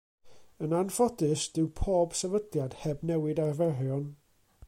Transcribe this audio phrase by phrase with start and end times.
[0.63, 4.05] Yn anffodus, dyw pob sefydliad heb newid arferion.